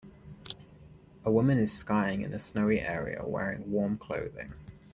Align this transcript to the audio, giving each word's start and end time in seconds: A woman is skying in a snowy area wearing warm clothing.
A 1.23 1.31
woman 1.31 1.59
is 1.59 1.71
skying 1.71 2.23
in 2.23 2.33
a 2.33 2.39
snowy 2.39 2.79
area 2.79 3.21
wearing 3.23 3.69
warm 3.69 3.99
clothing. 3.99 4.55